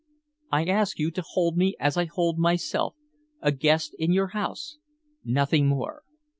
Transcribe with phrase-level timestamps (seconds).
[0.51, 2.95] I ask you to hold me as I hold myself,
[3.39, 4.79] a guest in your house,
[5.23, 6.01] nothing more.